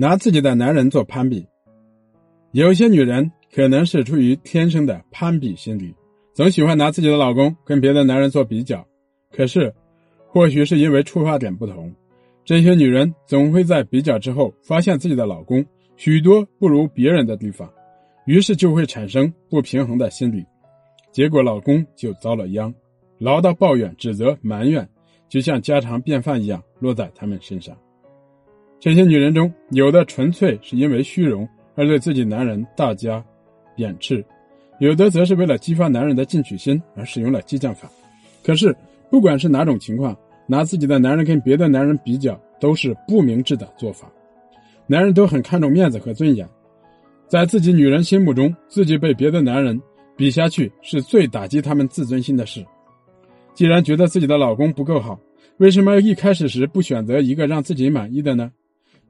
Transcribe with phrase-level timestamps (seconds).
[0.00, 1.46] 拿自己的男人做攀比。
[2.52, 5.94] 有些女人可能是出于天生的攀比心理，
[6.32, 8.82] 总喜欢拿自己的老公跟别的男人做比较。
[9.30, 9.74] 可是，
[10.26, 11.94] 或许是因为出发点不同，
[12.46, 15.62] 这些女人总会在比较之后发现自己的老公
[15.96, 17.70] 许多不如别人的地方，
[18.24, 20.46] 于是就会产生不平衡的心理，
[21.12, 22.72] 结果老公就遭了殃，
[23.18, 24.88] 唠叨、抱怨、指责、埋怨，
[25.28, 27.76] 就像家常便饭一样落在他们身上。
[28.80, 33.22] 这些女人中，有的纯粹是因为虚荣而对自己男人大加
[33.76, 34.24] 贬斥，
[34.78, 37.90] 有的则是为了激发男人的进取心而使用了激将法。
[38.42, 38.74] 可是，
[39.10, 40.16] 不管是哪种情况，
[40.46, 44.10] 拿自己的男人跟别的男人比较，都是不明智的做法。
[44.86, 46.48] 男人都很看重面子和尊严，
[47.28, 49.78] 在自己女人心目中，自己被别的男人
[50.16, 52.64] 比下去，是最打击他们自尊心的事。
[53.52, 55.20] 既然觉得自己的老公不够好，
[55.58, 58.50] 为什么一开始时不选择一个让自己满意的呢？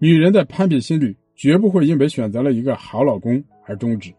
[0.01, 4.13] 女人的攀比心理绝不会因为选择了一个好老公而终止，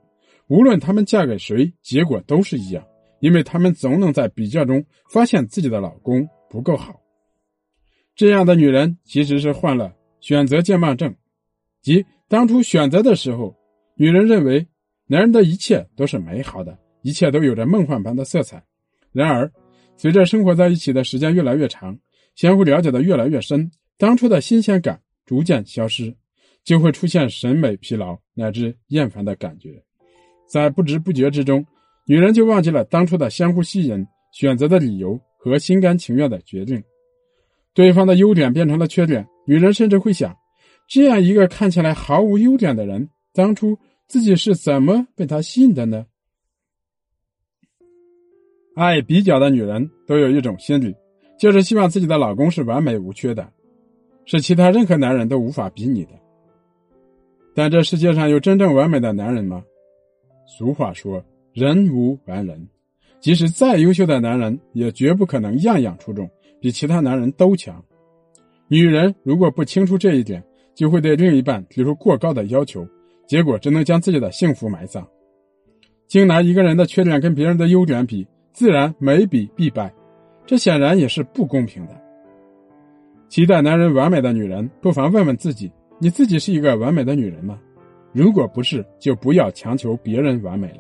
[0.47, 2.85] 无论她们嫁给谁，结果都是一样。
[3.19, 4.83] 因为他们总能在比较中
[5.13, 6.99] 发现自己的老公不够好，
[8.15, 11.13] 这样的女人其实是患了选择健忘症，
[11.83, 13.55] 即当初选择的时候，
[13.95, 14.65] 女人认为
[15.05, 18.63] 男人的一切都是美好的，一切都有着梦幻般的色彩。
[19.11, 19.51] 然而，
[19.97, 21.99] 随着生活在一起的时间越来越长，
[22.33, 26.15] 相互了解的越来越深，当初的新鲜感逐渐消失，
[26.63, 29.83] 就会出现审美疲劳乃至厌烦的感觉，
[30.47, 31.65] 在不知不觉之中。
[32.05, 36.83] 女人就忘记了当初的相互吸引、选择的理由和心甘情愿的决定，
[37.73, 39.25] 对方的优点变成了缺点。
[39.45, 40.35] 女人甚至会想：
[40.87, 43.77] 这样一个看起来毫无优点的人，当初
[44.07, 46.05] 自己是怎么被他吸引的呢？
[48.75, 50.95] 爱比较的女人都有一种心理，
[51.39, 53.53] 就是希望自己的老公是完美无缺的，
[54.25, 56.11] 是其他任何男人都无法比拟的。
[57.53, 59.63] 但这世界上有真正完美的男人吗？
[60.45, 61.23] 俗话说。
[61.53, 62.65] 人无完人，
[63.19, 66.29] 即使再优秀的男人，也绝不可能样样出众，
[66.61, 67.83] 比其他男人都强。
[68.69, 70.41] 女人如果不清楚这一点，
[70.73, 72.87] 就会对另一半提出过高的要求，
[73.27, 75.05] 结果只能将自己的幸福埋葬。
[76.07, 79.93] 竟拿一个人的缺点跟别人的优点比，自然每比必败，
[80.45, 82.00] 这显然也是不公平的。
[83.31, 87.57] 期待男人完美的女人，不妨问问自己：你自己是一个完美的女人吗？
[88.11, 90.79] 如果不是，就不要强求别人完美了。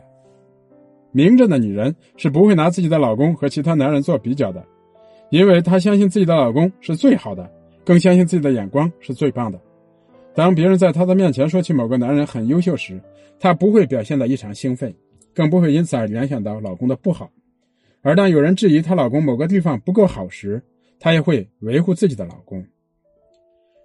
[1.13, 4.65] 明着的女人是不会拿自己的老公和其他男人做比较的，
[5.29, 7.49] 因为她相信自己的老公是最好的，
[7.85, 9.57] 更相信自己的眼光是最棒的。
[10.35, 12.99] 当别人在她的面前说起某个男人很优秀时，
[13.39, 14.93] 她不会表现得异常兴奋，
[15.33, 17.31] 更不会因此而联想到老公的不好。
[18.01, 20.61] 而当有人质疑她老公某个地方不够好时，
[21.01, 22.65] 她也会维护自己的老公。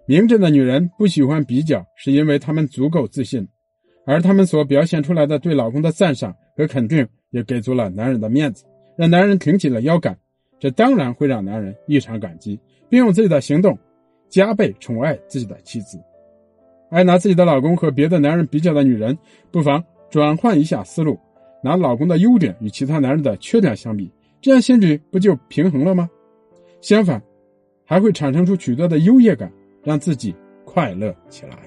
[0.06, 3.48] 明智的女人不喜欢比较，是因为她们足够自信，
[4.04, 7.04] 而她们所表现出来的对老公的赞赏和肯定。
[7.30, 8.64] 也给足了男人的面子，
[8.96, 10.16] 让男人挺起了腰杆，
[10.58, 13.76] 这当然会让男人异常感激，并用自己的行动
[14.30, 16.00] 加倍宠爱自己的妻子。
[16.88, 19.18] 爱拿自己的老公和别的男人比较的女人，
[19.50, 21.18] 不妨转换一下思路，
[21.62, 24.10] 拿老公的优点与其他男人的缺点相比，
[24.40, 26.08] 这样心里不就平衡了吗？
[26.86, 27.20] 相反，
[27.84, 29.52] 还会产生出许多的优越感，
[29.82, 30.32] 让自己
[30.64, 31.58] 快乐起来。